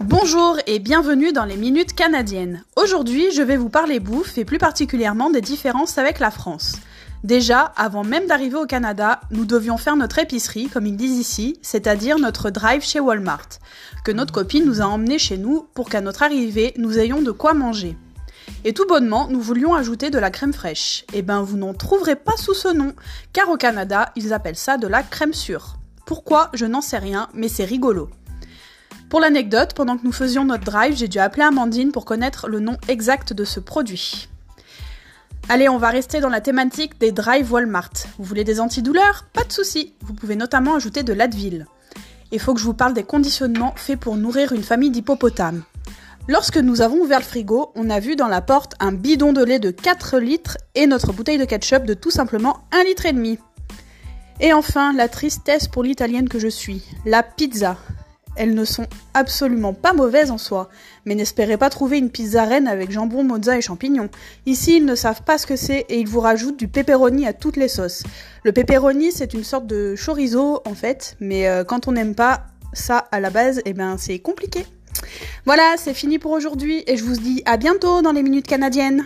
[0.00, 2.64] Bonjour et bienvenue dans les Minutes Canadiennes.
[2.74, 6.78] Aujourd'hui, je vais vous parler bouffe et plus particulièrement des différences avec la France.
[7.22, 11.60] Déjà, avant même d'arriver au Canada, nous devions faire notre épicerie, comme ils disent ici,
[11.62, 13.48] c'est-à-dire notre drive chez Walmart,
[14.04, 17.30] que notre copine nous a emmené chez nous pour qu'à notre arrivée, nous ayons de
[17.30, 17.96] quoi manger.
[18.64, 21.04] Et tout bonnement, nous voulions ajouter de la crème fraîche.
[21.12, 22.94] Eh ben, vous n'en trouverez pas sous ce nom,
[23.32, 25.76] car au Canada, ils appellent ça de la crème sûre.
[26.04, 26.50] Pourquoi?
[26.52, 28.10] Je n'en sais rien, mais c'est rigolo.
[29.14, 32.58] Pour l'anecdote, pendant que nous faisions notre drive, j'ai dû appeler Amandine pour connaître le
[32.58, 34.28] nom exact de ce produit.
[35.48, 37.92] Allez, on va rester dans la thématique des drives Walmart.
[38.18, 39.24] Vous voulez des antidouleurs?
[39.32, 39.94] Pas de souci.
[40.00, 41.68] Vous pouvez notamment ajouter de l'Advil.
[42.32, 45.62] Il faut que je vous parle des conditionnements faits pour nourrir une famille d'hippopotames.
[46.26, 49.44] Lorsque nous avons ouvert le frigo, on a vu dans la porte un bidon de
[49.44, 53.12] lait de 4 litres et notre bouteille de ketchup de tout simplement 1 litre et
[53.12, 53.38] demi.
[54.40, 57.76] Et enfin, la tristesse pour l'italienne que je suis, la pizza.
[58.36, 60.68] Elles ne sont absolument pas mauvaises en soi,
[61.04, 64.08] mais n'espérez pas trouver une pizza reine avec jambon, mozza et champignons.
[64.46, 67.32] Ici, ils ne savent pas ce que c'est et ils vous rajoutent du pepperoni à
[67.32, 68.02] toutes les sauces.
[68.42, 72.46] Le pepperoni, c'est une sorte de chorizo en fait, mais euh, quand on n'aime pas
[72.72, 74.66] ça à la base, eh ben c'est compliqué.
[75.44, 79.04] Voilà, c'est fini pour aujourd'hui et je vous dis à bientôt dans les minutes canadiennes.